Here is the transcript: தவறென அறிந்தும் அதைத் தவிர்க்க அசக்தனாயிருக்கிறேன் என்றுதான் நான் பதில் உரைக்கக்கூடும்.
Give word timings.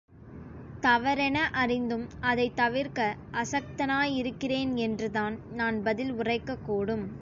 தவறென 0.79 1.49
அறிந்தும் 1.51 2.07
அதைத் 2.19 2.55
தவிர்க்க 2.55 3.15
அசக்தனாயிருக்கிறேன் 3.33 4.75
என்றுதான் 4.75 5.37
நான் 5.53 5.83
பதில் 5.83 6.13
உரைக்கக்கூடும். 6.13 7.05